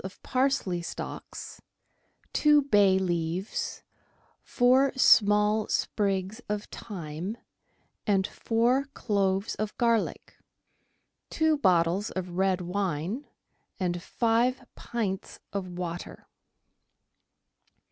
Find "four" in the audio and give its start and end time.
4.41-4.91, 8.25-8.85